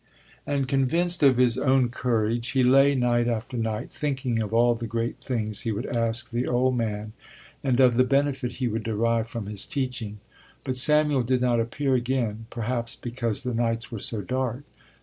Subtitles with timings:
[0.47, 4.87] And convinced of his own courage he lay night after night thinking of all the
[4.87, 7.13] great things he would ask the old man
[7.63, 10.17] and of the benefit he would derive from his teaching.
[10.63, 14.63] But Samuel did not appear again, perhaps because the nights were so dark.